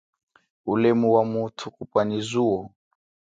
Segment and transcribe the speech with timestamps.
[0.71, 2.61] Ulemu wa muthu kupwa nyi zuwo.